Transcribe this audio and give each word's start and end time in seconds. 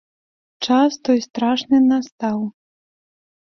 Час 0.67 0.91
той 1.09 1.19
страшны 1.27 1.77
настаў! 1.91 2.37